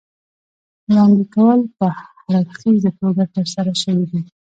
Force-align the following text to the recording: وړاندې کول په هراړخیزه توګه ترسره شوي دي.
وړاندې 0.87 1.23
کول 1.35 1.59
په 1.77 1.85
هراړخیزه 1.97 2.91
توګه 2.99 3.23
ترسره 3.35 3.73
شوي 3.83 4.05
دي. 4.11 4.21